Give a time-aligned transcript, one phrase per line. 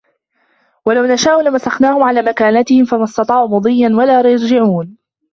[0.85, 4.97] وَلَو نَشاءُ لَمَسَخناهُم عَلى مَكانَتِهِم فَمَا استَطاعوا مُضِيًّا وَلا يَرجِعونَ